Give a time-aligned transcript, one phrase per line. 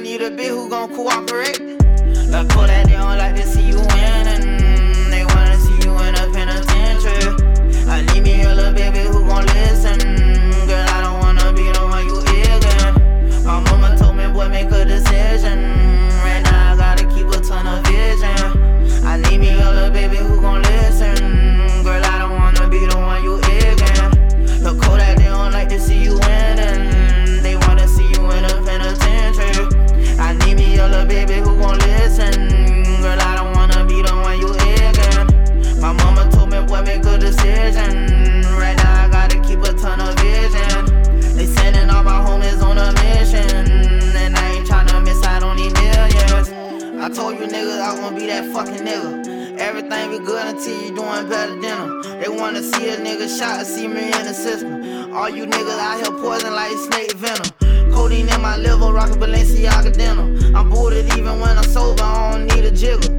[0.00, 1.60] need a bitch who gon' cooperate.
[2.28, 4.58] Look, pull that, they don't like to see you winning.
[4.58, 7.34] Mm, they wanna see you in a penitentiary.
[7.86, 10.09] I need me a little baby who gon' listen.
[47.30, 49.56] Told you niggas I gon' be that fucking nigga.
[49.56, 52.02] Everything be good until you doing better than them.
[52.20, 55.14] They wanna see a nigga shot, see me in the system.
[55.14, 57.92] All you niggas out here poison like snake venom.
[57.92, 60.56] Codeine in my liver, rockin' Balenciaga denim.
[60.56, 63.14] I'm booted even when I'm sober, I don't need a jiggle.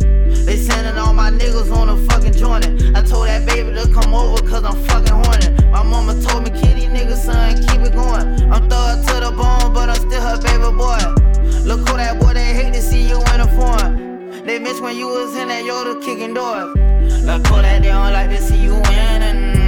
[0.46, 2.66] They sending all my niggas on a fucking joint.
[2.96, 5.50] I told that baby to come over cause I'm fucking horny.
[5.72, 8.52] My mama told me, kitty nigga, son, keep it going.
[8.52, 11.00] I'm thug to the bone, but I'm still her baby boy.
[11.64, 14.46] Look who that boy, they hate to see you in a foreign.
[14.46, 16.76] They miss when you was in that Yoda kicking doors.
[17.24, 19.61] Look who that, they don't like to see you winning.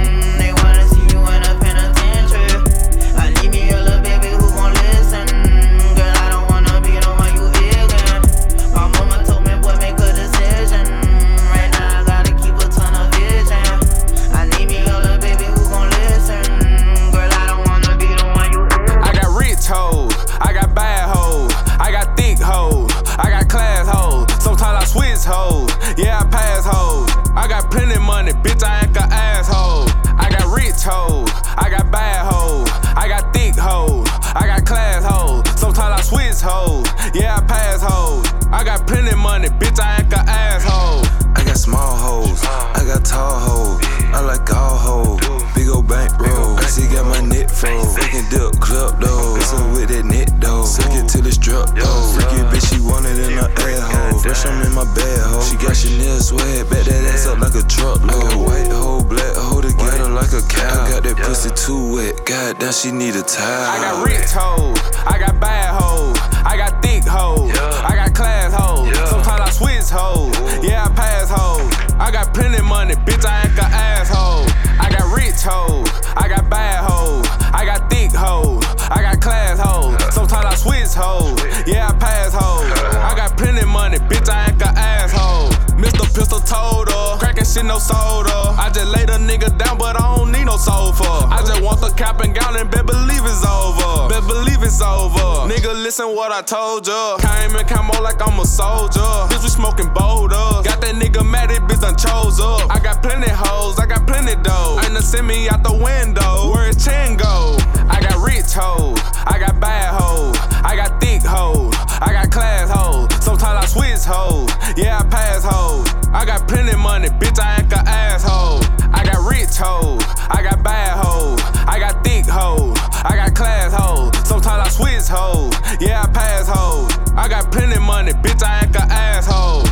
[62.24, 63.70] God damn, she need a towel.
[63.70, 67.50] I got rich hoes, I got bad hoes, I got thick hoes,
[67.82, 68.94] I got class hoes.
[69.08, 70.34] Sometimes I switch hoes,
[70.64, 71.70] yeah I pass hoes.
[71.98, 74.46] I got plenty money, bitch I act a asshole.
[74.80, 79.58] I got rich hoes, I got bad hoes, I got thick hoes, I got class
[79.58, 79.96] hoes.
[80.14, 82.70] Sometimes I switch hoes, yeah I pass hoes.
[82.98, 85.50] I got plenty money, bitch I act a asshole.
[85.78, 86.06] Mr.
[86.14, 88.54] Pistol told her, cracking shit no soda.
[88.56, 90.23] I just laid a nigga down, but I don't
[90.58, 91.28] sofa.
[91.30, 94.08] I just want the cap and gown and bet believe it's over.
[94.08, 95.48] Bet believe it's over.
[95.50, 97.16] Nigga, listen what I told ya.
[97.18, 99.00] Came in camo like I'm a soldier.
[99.30, 100.64] Bitch, we smoking boulders.
[100.64, 102.70] Got that nigga mad, that bitch done chose up.
[102.70, 104.78] I got plenty hoes, I got plenty dough.
[104.84, 106.52] Ain't to send me out the window.
[106.52, 106.84] Where his
[107.16, 107.56] go?
[108.04, 111.72] I got rich hoes, I got bad hoes, I got thick hoes,
[112.02, 113.08] I got class hoes.
[113.24, 115.88] Sometimes I switch hoes, yeah I pass hoes.
[116.12, 118.60] I got plenty money, bitch I act a asshole.
[118.92, 123.72] I got rich hoes, I got bad hoes, I got thick hoes, I got class
[123.72, 124.12] hoes.
[124.28, 126.92] Sometimes I switch hoes, yeah I pass hoes.
[127.16, 129.64] I got plenty money, bitch I act a asshole.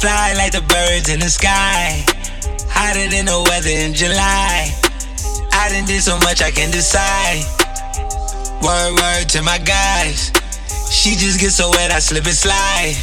[0.00, 2.00] Fly like the birds in the sky.
[2.72, 4.72] Hotter than the weather in July.
[5.52, 7.44] I done did so much I can decide.
[8.64, 10.32] Word, word to my guys.
[10.88, 12.96] She just gets so wet, I slip and slide.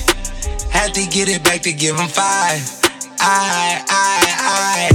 [0.73, 2.65] Had to get it back to give him five.
[3.19, 4.89] I, I, I.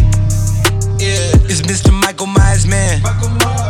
[0.98, 1.92] Yeah, it's Mr.
[1.94, 3.00] Michael Myers, man.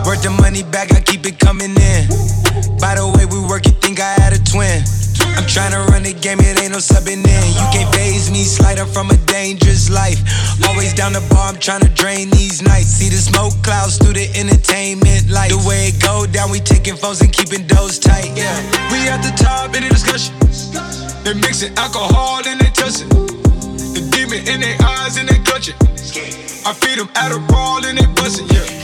[0.09, 2.09] Worth the money back, I keep it coming in.
[2.81, 4.83] By the way, we work, you think I had a twin.
[5.37, 7.47] I'm trying to run the game, it ain't no subbing in.
[7.59, 10.21] You can't phase me, slide up from a dangerous life.
[10.69, 12.89] Always down the bar, I'm trying to drain these nights.
[12.89, 15.51] See the smoke clouds through the entertainment light.
[15.51, 18.31] The way it go down, we taking phones and keeping those tight.
[18.37, 18.55] Yeah,
[18.93, 20.35] we at the top in the discussion.
[21.25, 23.09] They mixing alcohol and they touching.
[23.09, 25.77] The demon in their eyes and they clutching.
[26.65, 28.82] I feed them Adderall and they bustin', yeah.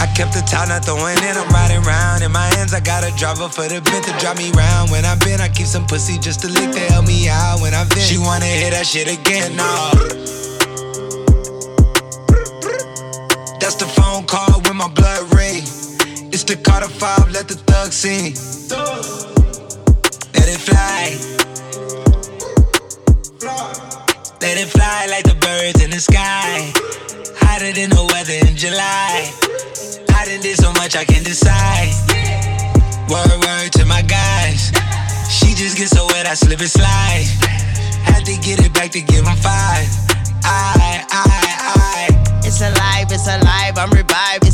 [0.00, 2.22] I kept the top, not throwing in, I'm riding round.
[2.22, 4.90] In my hands, I got a driver for the bent to drive me round.
[4.90, 7.60] When I've been, I keep some pussy just to lick to help me out.
[7.60, 9.92] When I've been, she wanna hear that shit again, nah.
[13.60, 15.62] That's the phone call with my blood ring.
[16.32, 18.34] It's the Carter 5, let the thug sing.
[20.34, 21.18] Let it fly.
[24.40, 26.72] Let it fly like the birds in the sky.
[27.52, 29.28] Hotter than the weather in July.
[30.16, 31.92] I done did so much I can decide.
[33.12, 34.72] Word, word to my guys.
[35.28, 37.28] She just gets so wet, I slip and slide.
[38.08, 39.84] Had to get it back to give him five.
[40.40, 41.28] I, I,
[41.76, 42.40] I.
[42.40, 44.51] It's alive, it's alive, I'm revived.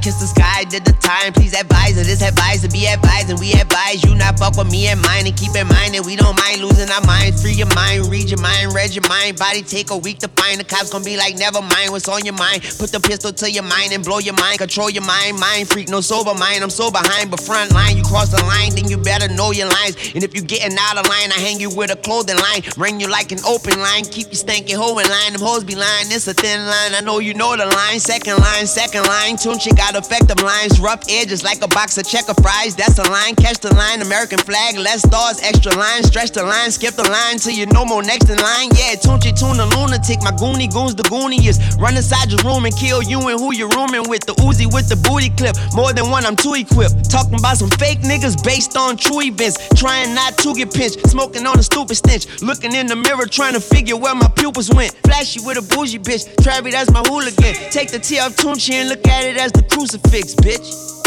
[0.00, 1.32] Kiss the sky, did the time.
[1.32, 3.36] Please advise her, this advice to be advising.
[3.36, 5.28] We advise you not fuck with me and mine.
[5.28, 7.44] And keep in mind that we don't mind losing our minds.
[7.44, 9.36] Free your mind, read your mind, read your mind.
[9.36, 10.58] Body take a week to find.
[10.58, 12.64] The cops gonna be like, never mind what's on your mind.
[12.80, 14.56] Put the pistol to your mind and blow your mind.
[14.56, 16.64] Control your mind, mind freak, no sober mind.
[16.64, 18.00] I'm so behind, but front line.
[18.00, 20.00] You cross the line, then you better know your lines.
[20.16, 22.64] And if you getting out of line, I hang you with a clothing line.
[22.80, 24.08] Ring you like an open line.
[24.08, 25.36] Keep you stanky hoe in line.
[25.36, 26.96] Them hoes be lying, it's a thin line.
[26.96, 28.00] I know you know the line.
[28.00, 29.36] Second line, second line.
[29.36, 30.80] Tune, Tunechi got effective lines.
[30.80, 32.74] Rough edges like a box of checker fries.
[32.74, 33.34] That's a line.
[33.36, 34.02] Catch the line.
[34.02, 34.76] American flag.
[34.76, 35.40] Less stars.
[35.42, 36.02] Extra line.
[36.02, 36.70] Stretch the line.
[36.70, 38.70] Skip the line till you no more next in line.
[38.74, 40.22] Yeah, Tunechi the lunatic.
[40.22, 41.78] My goonie goons the gooniest.
[41.78, 44.24] Run inside your room and kill you and who you're rooming with.
[44.26, 45.56] The Uzi with the booty clip.
[45.74, 47.10] More than one, I'm too equipped.
[47.10, 49.58] Talking about some fake niggas based on true events.
[49.76, 51.06] Trying not to get pinched.
[51.08, 52.26] Smoking on a stupid stench.
[52.42, 54.92] Looking in the mirror trying to figure where my pupils went.
[55.04, 56.24] Flashy with a bougie bitch.
[56.36, 57.54] Travi, that's my hooligan.
[57.70, 60.99] Take the T off Tunechi and look at it as the crucifix, bitch.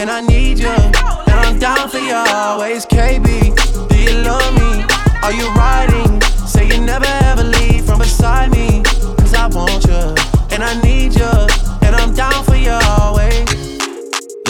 [0.00, 0.68] And I need you.
[0.68, 0.96] And
[1.28, 3.49] I'm down for you always, KB.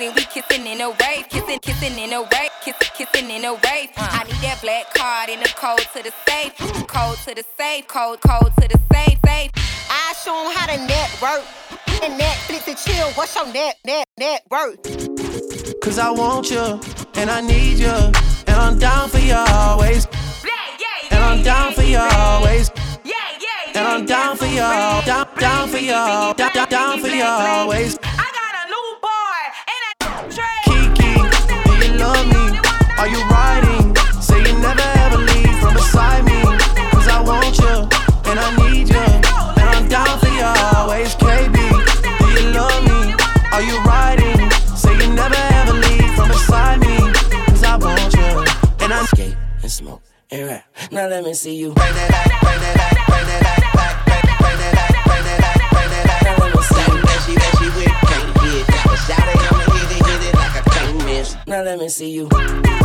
[0.00, 3.52] then we kissing in a wave, kissing, kissing in a wave, kissing, kissing in a
[3.52, 3.90] wave.
[3.96, 6.56] I need that black card in the code to the safe,
[6.88, 9.50] code to the safe, code, code to the safe, safe.
[9.90, 11.44] I show 'em how to network.
[12.02, 13.08] And Netflix and chill.
[13.10, 14.80] What's your net, net, net worth?
[15.82, 16.80] Cause I want you,
[17.16, 17.98] and I need you.
[18.46, 20.06] And I'm down for you always.
[20.42, 20.52] Yeah,
[20.82, 22.70] yeah, And I'm down for you always.
[23.04, 24.64] Yeah, yeah, And I'm down for you,
[25.10, 27.98] down, down for you, down, down, down for you always.
[50.32, 51.72] Now let me see you.
[51.74, 51.90] Back.
[51.90, 52.70] Now let me see you.
[61.02, 61.36] It, it, it.
[61.46, 62.79] Now let me see you.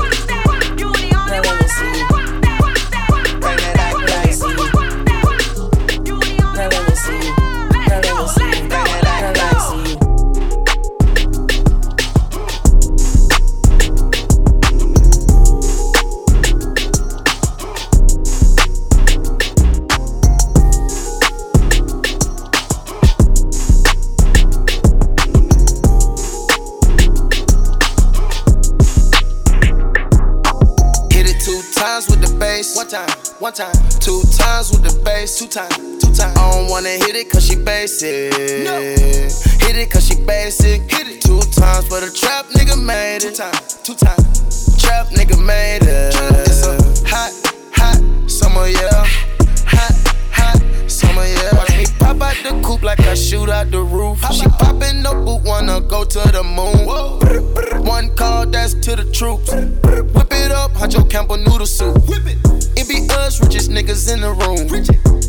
[56.15, 57.84] To the moon.
[57.84, 59.51] One call, that's to the troops.
[59.51, 61.98] Whip it up, Huncho Campbell noodle soup.
[62.07, 64.63] It be us, richest niggas in the room.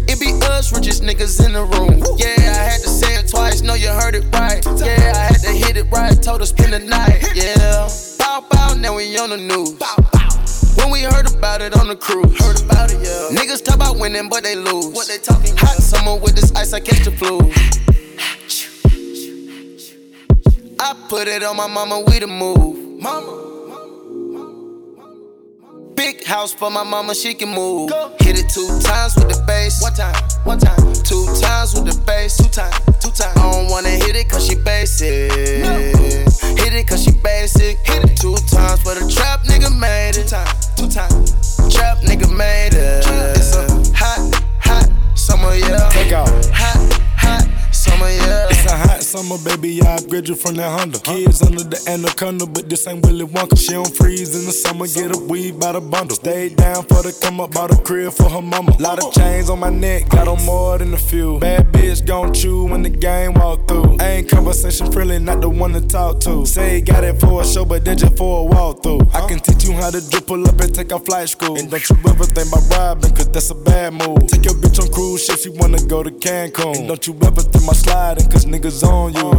[0.06, 1.98] It be us, richest niggas in the room.
[2.18, 4.64] Yeah, I had to say it twice, know you heard it right.
[4.78, 7.34] Yeah, I had to hit it right, told her spend the night.
[7.34, 7.90] Yeah,
[8.20, 9.74] bow bow, now we on the news.
[10.78, 13.34] When we heard about it on the cruise, heard about it, yeah.
[13.36, 14.94] Niggas talk about winning, but they lose.
[14.94, 15.56] What they talking?
[15.56, 17.40] Hot summer with this ice, I catch the flu.
[20.78, 23.00] I put it on my mama, we the move.
[23.00, 23.32] Mama.
[25.94, 27.90] Big house for my mama, she can move.
[28.20, 29.80] Hit it two times with the bass.
[29.82, 30.14] One time,
[30.44, 30.76] one time.
[31.02, 32.36] Two times with the bass.
[32.36, 33.38] Two times, two times.
[33.38, 35.30] I don't wanna hit it cause she basic.
[35.62, 35.72] No.
[36.60, 37.45] Hit it cause she basic.
[50.06, 50.16] Baby.
[50.16, 50.98] I upgrade you from that Honda.
[51.00, 53.58] Kids under the anaconda, but this ain't Willy Wonka.
[53.58, 56.16] She don't freeze in the summer, get a weed by the bundle.
[56.16, 58.76] Stay down for the come up, bought a crib for her mama.
[58.78, 61.38] Lot of chains on my neck, got on more than a few.
[61.38, 63.96] Bad bitch gon' chew when the game walk through.
[64.00, 66.46] Ain't conversation friendly, not the one to talk to.
[66.46, 69.00] Say got it for a show, but then just for a walk through.
[69.14, 71.58] I can teach you how to drip, pull up and take a flight school.
[71.58, 74.26] And don't you ever think about robbing, cause that's a bad move.
[74.26, 76.78] Take your bitch on cruise ships, you wanna go to Cancun.
[76.78, 79.30] And don't you ever think my sliding, cause niggas on you.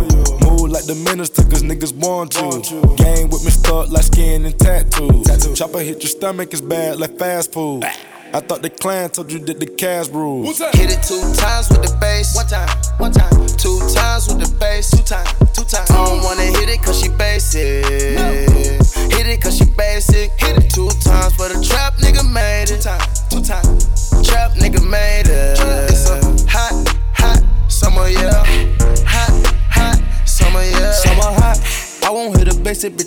[0.47, 2.50] Move like the minister, cause niggas want you.
[2.96, 5.58] Game with me stuck like skin and tattoos.
[5.58, 7.84] Chopper hit your stomach, it's bad like fast food.
[8.34, 10.60] I thought the clan told you that the cash rules.
[10.60, 12.36] Hit it two times with the bass.
[12.36, 13.16] One time, one time.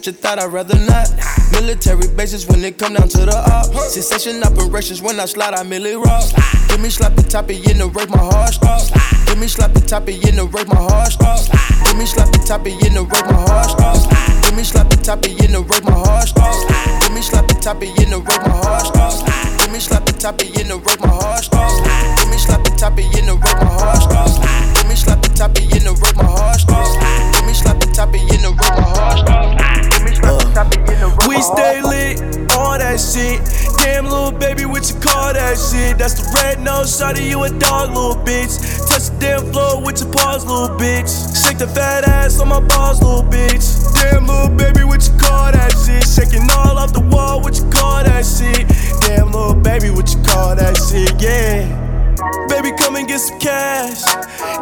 [0.00, 1.08] Bitch, I thought I'd rather not.
[1.52, 3.66] Military bases when it come down to the up.
[3.90, 6.24] Sensation operations when I slide, I merely rock.
[6.68, 8.90] Give me sloppy toppy in the rape, my heart stops.
[9.26, 11.48] Give me sloppy toppy in the rape, my heart stops.
[11.84, 14.06] Give me sloppy toppy in the rape, my heart stops.
[14.44, 16.64] Give me sloppy toppy in the rape, my heart stops.
[17.04, 19.22] Give me sloppy toppy in the rape, my heart stops.
[19.60, 21.76] Give me sloppy toppy in the rape, my heart stops.
[22.16, 24.38] Give me sloppy toppy in the rape, my heart stops.
[24.74, 26.89] Give me sloppy toppy in the rape, my heart stops.
[31.42, 32.20] Stay lit,
[32.52, 33.40] all that shit.
[33.78, 35.96] Damn, little baby, what you call that shit?
[35.96, 38.60] That's the red nose, shawty, you a dog, little bitch.
[38.88, 41.08] Touch the damn floor with your paws, little bitch.
[41.42, 43.64] Shake the fat ass on my balls, little bitch.
[43.94, 46.04] Damn, little baby, what you call that shit?
[46.04, 48.68] Shaking all off the wall, what you call that shit?
[49.00, 51.20] Damn, little baby, what you call that shit?
[51.22, 51.79] Yeah.
[52.48, 54.02] Baby, come and get some cash.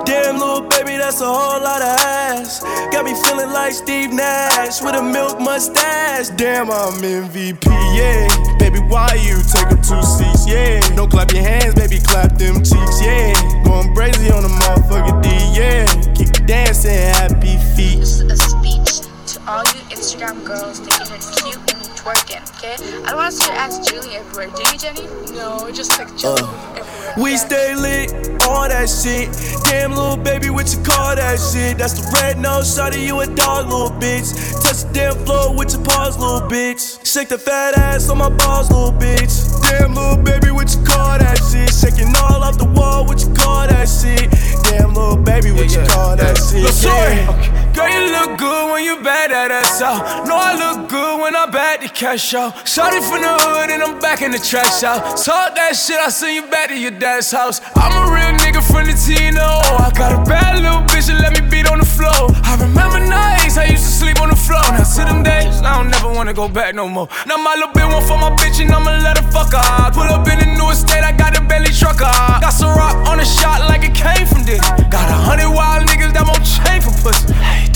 [0.04, 2.60] Damn, little baby, that's a whole lot of ass.
[2.92, 6.28] Got me feeling like Steve Nash with a milk mustache.
[6.36, 8.28] Damn, I'm MVP, yeah.
[8.58, 10.80] Baby, why you take up two seats, yeah?
[10.94, 13.34] Don't clap your hands, baby, clap them cheeks, yeah.
[13.64, 15.86] Going crazy on the motherfucker D, yeah.
[16.14, 17.98] Keep dancing, happy feet.
[17.98, 21.67] This is a speech to all you Instagram girls thinking it's cute
[22.08, 22.74] and twerking, okay?
[23.04, 24.48] I don't want to see your ass Julie everywhere.
[24.54, 25.06] Do you, Jenny?
[25.36, 27.14] No, just like Julie uh, everywhere.
[27.18, 28.12] We stay lit,
[28.42, 29.32] all that shit.
[29.64, 31.78] Damn, little baby, what you call that shit?
[31.78, 34.32] That's the red nose, shawty, you a dog, little bitch.
[34.62, 37.04] Touch the damn floor with your paws, little bitch.
[37.06, 39.60] Shake the fat ass on my balls, little bitch.
[39.62, 41.72] Damn, little baby, what you call that shit?
[41.72, 44.30] Shaking all off the wall, what you call that shit?
[44.64, 46.62] Damn, little baby, what you call that shit?
[46.62, 47.16] Lil' shorty.
[47.16, 47.67] Yeah.
[47.78, 50.26] Girl, you look good when you bad at ass out.
[50.26, 52.66] Know I look good when I bad to cash out.
[52.66, 55.14] Shorty from the hood and I'm back in the trash out.
[55.14, 57.62] Talk that shit, I send you back to your dad's house.
[57.78, 59.62] I'm a real nigga from the Tino.
[59.78, 62.34] I got a bad little bitch that let me beat on the floor.
[62.42, 64.66] I remember nights I used to sleep on the floor.
[64.74, 67.06] Now to them days, I don't never wanna go back no more.
[67.30, 69.94] Now my little bitch want for my bitch and I'ma let her fuck her.
[69.94, 72.10] Pull up in the new estate, I got a belly trucker.
[72.10, 72.42] Uh.
[72.42, 74.66] Got some rock on the shot like it came from this.
[74.90, 77.30] Got a hundred wild niggas that won't chain for pussy.
[77.38, 77.67] How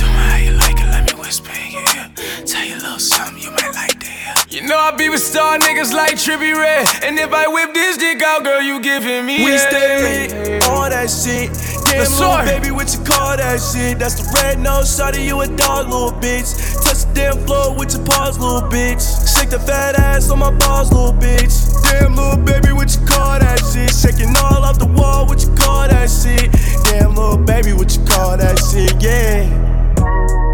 [2.44, 4.34] Tell you a little something you might like to hear.
[4.50, 6.88] You know I be with star niggas like Trippie Redd.
[7.04, 11.06] And if I whip this dick out, girl, you giving me We stay all that
[11.06, 11.54] shit.
[11.86, 14.00] Damn, little baby, what you call that shit?
[14.00, 16.50] That's the red nose shot of you a dog, little bitch.
[16.82, 19.06] Touch the damn floor with your paws, little bitch.
[19.38, 21.70] Shake the fat ass on my balls, little bitch.
[21.84, 23.94] Damn, little baby, what you call that shit?
[23.94, 26.50] Shaking all off the wall, what you call that shit?
[26.90, 29.00] Damn, little baby, what you call that shit?
[29.00, 30.51] Yeah.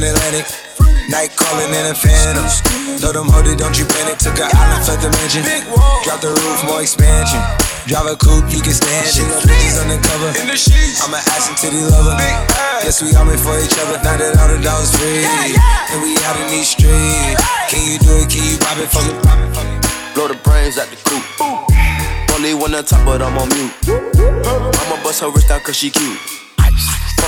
[0.00, 0.46] Ice Atlantic.
[1.12, 2.46] Night calling in a phantom.
[3.04, 4.16] Know them hold it, don't you panic.
[4.16, 5.44] Took an island, fled the mansion.
[6.04, 7.40] Drop the roof, more expansion.
[7.84, 9.20] Drive a coupe, you can stand it.
[9.44, 10.32] Bitches undercover.
[11.04, 12.16] I'm an ass and titty lover.
[12.80, 14.00] Guess we all made for each other.
[14.00, 15.20] Now that all the dogs free.
[15.92, 17.36] And we out in these streets.
[17.68, 18.32] Can you do it?
[18.32, 19.12] Can you pop it for me?
[20.16, 21.24] Blow the brains out the coop.
[22.32, 23.74] Only one on top, but I'm on mute.
[23.84, 26.16] I'ma bust her wrist out cause she cute.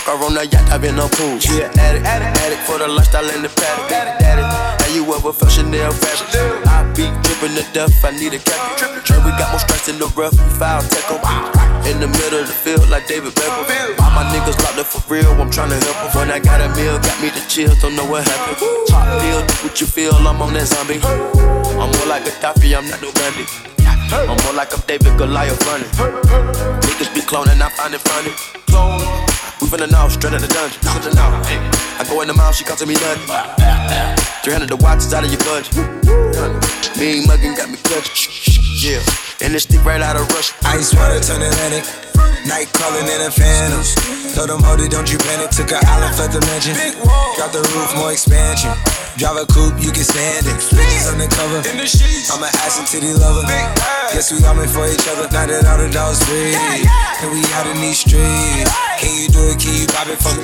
[0.03, 1.39] Fuck her on the yacht, I've been on pool.
[1.39, 3.87] She an addict, addict, addict for the lifestyle in the paddock.
[3.87, 6.67] Daddy, have you ever felt Chanel fabric?
[6.67, 8.83] I be dripping to death, I need a cap.
[8.83, 11.87] And we got more strikes in the rough, foul 'em.
[11.87, 13.95] In the middle of the field, like David Beckham.
[14.03, 16.11] All my niggas locked up for real, I'm tryna help 'em.
[16.19, 18.59] When I got a meal, got me the chills, don't know what happened.
[18.89, 20.99] Top deal, do what you feel, I'm on that zombie.
[21.79, 23.47] I'm more like a Gaddafi, I'm not no Gandhi.
[24.11, 25.91] I'm more like I'm David Goliath running.
[26.83, 29.32] Niggas be cloning, I find it funny.
[29.61, 30.81] We finna know, straight out the dungeon.
[31.99, 33.29] I go in the mouth, she costing me nothing.
[34.43, 35.75] 300 the watch is out of your budget.
[36.99, 38.33] Mean muggin' got me clutching.
[38.83, 39.03] Yeah,
[39.43, 40.55] and this stick right out of Russia.
[40.71, 41.85] Ice water turn Atlantic.
[42.47, 43.83] Night calling in a phantom.
[44.35, 45.51] Told them hold it, don't you panic.
[45.51, 46.75] Took an island, fled the mansion.
[47.37, 48.71] Drop the roof, more expansion.
[49.19, 50.57] Drive a coupe, you can stand it.
[50.73, 51.61] Bitches undercover.
[51.63, 53.47] I'm an ass and titty lover.
[54.15, 55.27] Guess we all made for each other.
[55.31, 56.55] Now that all the dogs free.
[56.55, 58.71] And we out in these streets.
[58.99, 59.59] Can you do it?
[59.59, 60.43] Can you pop it for me?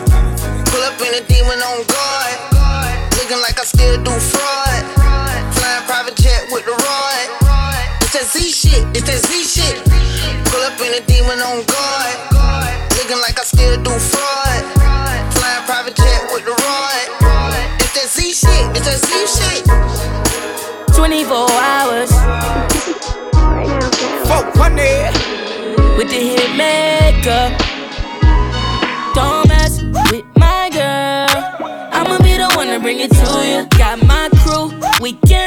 [0.70, 2.38] Pull up in a demon on guard.
[3.18, 4.82] Looking like I still do fraud.
[5.54, 6.77] Flying private jet with the.
[8.08, 9.84] It's that Z shit, it's that Z shit.
[10.48, 12.16] Pull up in a demon on guard.
[12.96, 14.64] Looking like I still do fraud.
[15.36, 17.04] Flying private jet with the rod.
[17.76, 19.60] It's that Z shit, it's that Z shit.
[20.96, 22.08] 24 hours.
[24.24, 25.12] Fuck money.
[26.00, 27.52] With the hit maker.
[29.12, 31.28] Don't mess with my girl.
[31.92, 33.66] I'ma be the one to bring it to you.
[33.76, 34.17] Got my crew,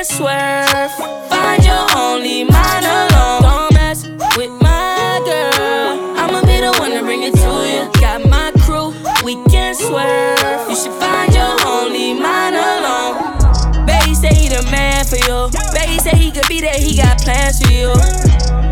[0.02, 1.30] can swerve.
[1.30, 3.42] Find your only mind alone.
[3.42, 6.18] Don't mess with my girl.
[6.18, 8.02] I'ma be the one to bring it to you.
[8.02, 10.70] Got my crew, we can swerve.
[10.70, 13.86] You should find your only mind alone.
[13.86, 15.50] Baby say he the man for you.
[15.74, 17.94] Baby say he could be there, he got plans for you.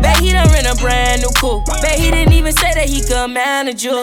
[0.02, 1.66] Bet he done rent a brand new coupe.
[1.80, 3.98] Bet he didn't even say that he could manage you.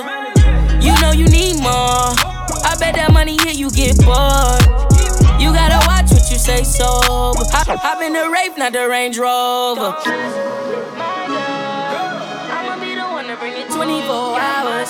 [0.80, 2.16] You know you need more.
[2.64, 4.64] I bet that money hit you get bored.
[5.42, 6.07] You gotta watch
[6.48, 7.44] say sober.
[7.52, 9.94] Hop, hop in the Wraith, not the Range Rover.
[12.56, 14.90] I'ma be the one to bring it 24 hours.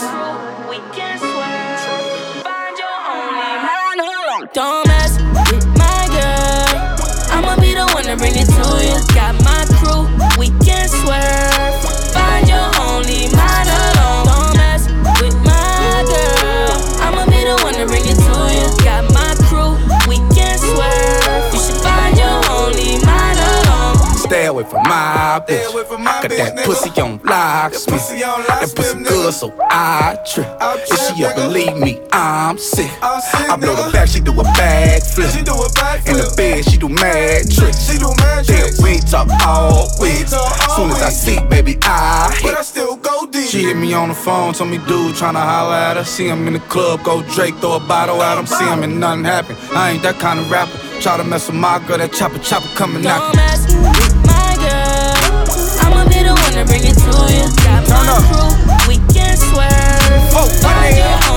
[0.69, 1.77] We can swear.
[2.45, 2.93] Find your.
[4.53, 5.17] Don't mess
[5.49, 6.77] with my girl.
[7.33, 9.01] I'ma be the one to bring it to you.
[9.17, 10.05] Got my crew,
[10.37, 11.56] we can swerve.
[25.39, 26.07] My bitch.
[26.07, 27.77] I got that pussy on lock, me.
[27.77, 30.47] That pussy good, so I trip.
[30.61, 32.91] If she up and leave me, I'm sick.
[33.01, 35.35] I blow the back, she do a bag flip.
[35.35, 37.87] In the bed, she do mad tricks.
[38.47, 40.27] Damn, we talk all week.
[40.27, 43.47] Soon as I see, baby, I hit.
[43.47, 46.03] She hit me on the phone, told me dude tryna holler at her.
[46.03, 48.45] See him in the club, go Drake, throw a bottle at him.
[48.45, 49.55] See him and nothing happen.
[49.71, 50.77] I ain't that kind of rapper.
[51.01, 54.06] Try to mess with my girl, that chopper chopper coming Don't out
[56.65, 57.45] bring it to you.
[57.63, 58.49] Got my crew,
[58.87, 59.69] we can swear.
[60.33, 61.36] Oh,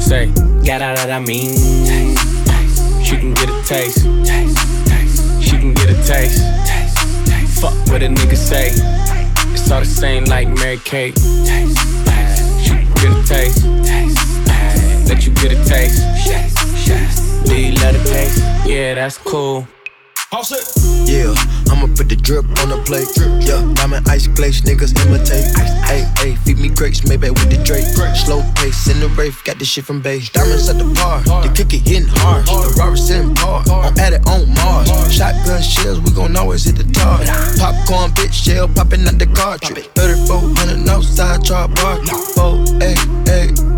[0.00, 0.26] Say,
[0.64, 1.54] got out that I mean.
[3.04, 4.02] She can get a taste.
[5.42, 6.42] She can get a taste.
[7.60, 8.70] Fuck what a nigga say.
[9.52, 11.16] It's all the same like Mary Kate.
[11.18, 13.64] She can get a taste.
[15.08, 16.02] Let you get a taste.
[17.46, 18.38] Do you let it taste?
[18.66, 19.66] Yeah, that's cool.
[21.08, 21.32] Yeah,
[21.72, 23.08] I'ma put the drip on the plate.
[23.40, 25.56] Yeah, diamond ice glaze, niggas imitate.
[25.88, 27.86] Hey, hey, feed me grapes, maybe with the Drake.
[27.86, 28.04] Slow
[28.68, 30.28] pace in the rave, got this shit from base.
[30.30, 32.44] Diamonds at the bar, the cookie hitting hard.
[32.46, 34.88] The Robert's in par, I'm at it on Mars.
[35.12, 37.18] Shotgun shells, we gon' always hit the tar.
[37.58, 39.88] Popcorn, bitch, shell popping out the cartridge.
[39.94, 41.98] 3400 outside, char bar.
[42.36, 43.77] Oh, hey, hey.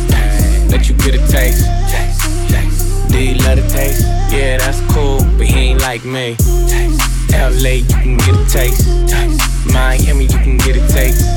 [0.71, 1.65] Let you get a taste.
[3.11, 4.01] Do you love the taste?
[4.31, 6.37] Yeah, that's cool, but he ain't like me.
[7.33, 8.87] LA, you can get a taste.
[9.71, 11.27] Miami, you can get a taste.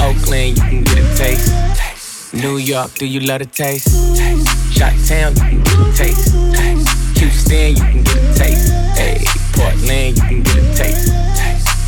[0.00, 2.34] Oakland, you can get a taste.
[2.34, 3.88] New York, do you love the taste?
[4.74, 6.34] Shot Town, you can get a taste.
[7.18, 8.72] Houston, you can get a taste.
[8.98, 11.12] Hey, Portland, you can get a taste.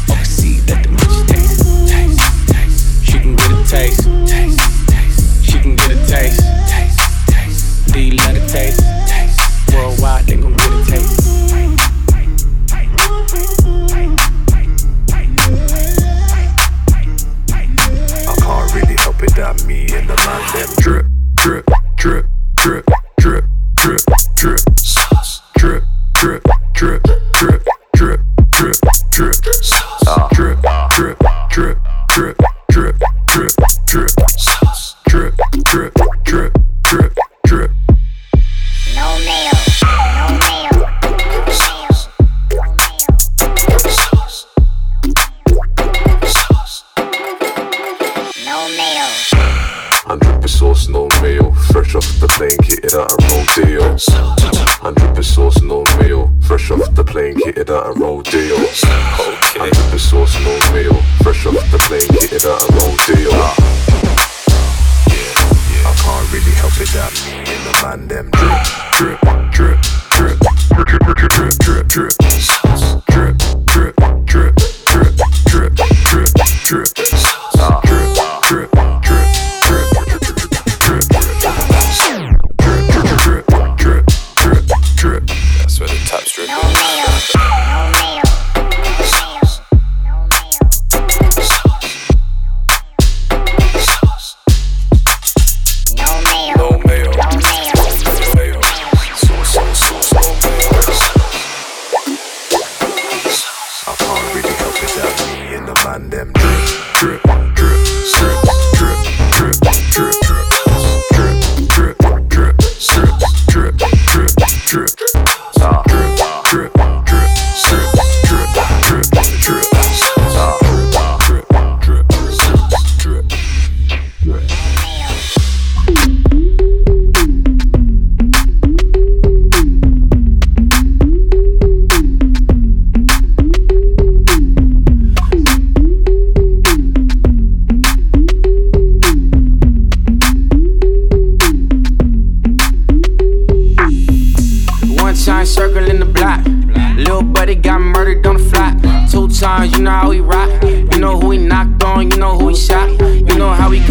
[0.09, 1.26] Overseas, let the bitches
[1.88, 3.06] taste.
[3.06, 4.02] She can get a taste.
[5.44, 6.60] She can get a taste.
[7.96, 8.81] You love the taste?
[9.74, 11.20] Worldwide, they gon' get a taste.
[18.26, 21.10] I can't really help it that me and the man them drip,
[52.40, 53.85] plane, kitted out a rodeo.
[54.81, 56.33] Hundred per sauce, no meal.
[56.40, 58.57] Fresh off the plane, kitted out a rodeo.
[59.61, 60.94] Hundred per sauce, no mayo.
[61.22, 63.29] Fresh off the plane, kitted out a rodeo.
[65.85, 68.57] I can't really help it that me and the man them drip,
[68.96, 69.20] drip,
[69.53, 69.76] drip,
[70.09, 70.40] drip,
[70.72, 72.16] drip, drip, drip, drip, drip, drip,
[73.05, 75.12] drip, drip, drip, drip,
[75.44, 75.72] drip, drip,
[76.09, 76.33] drip,
[76.64, 77.39] sauce, drip,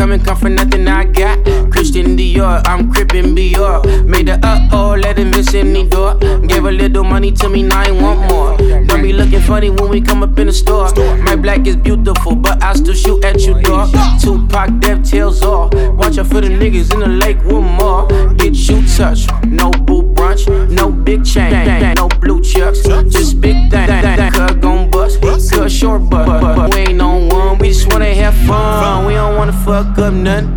[0.08, 1.44] we come for nothing I got.
[1.72, 4.06] Christian Dior, I'm crippin' Dior.
[4.06, 6.16] Made the uh oh, let him miss any door.
[6.16, 8.58] Gave a little money to me, now I want more.
[8.86, 10.90] Don't be looking funny when we come up in the store.
[11.24, 13.94] My black is beautiful, but I still shoot at you, dog.
[14.22, 15.74] Tupac, dev tails off.
[15.74, 18.08] Watch out for the niggas in the lake one more.
[18.36, 23.88] Get you touched, no boo brunch, no big chain, no blue chucks, just big thing.
[24.32, 24.89] Cut gon'
[25.22, 27.58] cut short but we ain't on one.
[27.58, 29.06] We just wanna have fun.
[29.06, 30.56] We don't wanna fuck up nothing.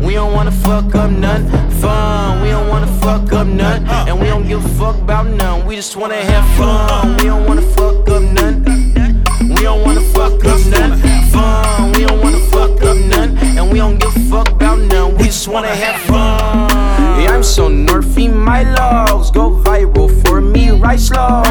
[0.00, 1.48] We don't wanna fuck up none
[1.80, 2.42] fun.
[2.42, 3.86] We don't wanna fuck up none.
[4.08, 5.66] And we don't give a fuck about none.
[5.66, 7.16] We just wanna have fun.
[7.16, 8.64] We don't wanna fuck up none.
[9.54, 10.98] We don't wanna fuck up none
[11.30, 11.92] fun.
[11.92, 13.36] We don't wanna fuck up none.
[13.56, 15.16] And we don't give a fuck about none.
[15.16, 16.68] We just wanna have fun.
[17.20, 21.42] Yeah, I'm so nerfy, my logs go viral for me, right slow.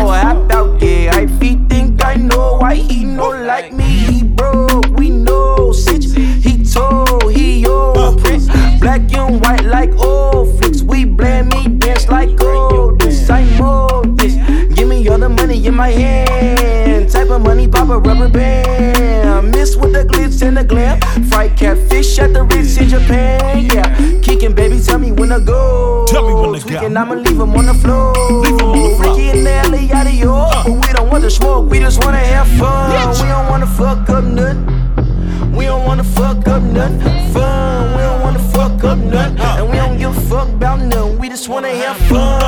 [17.98, 19.52] A rubber band.
[19.52, 21.00] Miss with the glitz and the glam.
[21.30, 23.66] Fried catfish at the Ritz in Japan.
[23.66, 26.06] Yeah, kicking, baby, tell me when to go.
[26.08, 26.78] Tell me when to go.
[26.78, 28.14] I'ma leave him on the floor.
[28.42, 29.16] Leave him on the floor.
[29.16, 30.52] Freaky in the alley, out of York.
[30.66, 32.92] But we don't want to smoke, we just wanna have fun.
[32.92, 35.56] We don't wanna fuck up nothing.
[35.56, 37.00] We don't wanna fuck up nothing.
[37.34, 39.40] Fun, we don't wanna fuck up nothing.
[39.40, 39.58] Uh.
[39.60, 41.18] And we don't give a fuck about nothing.
[41.20, 42.47] We just wanna have fun.